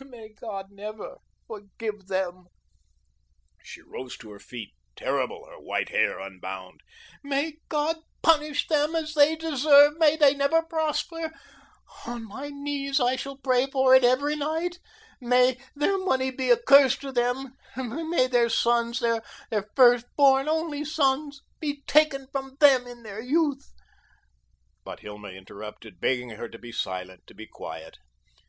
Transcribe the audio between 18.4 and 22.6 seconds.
sons, their first born, only sons, be taken from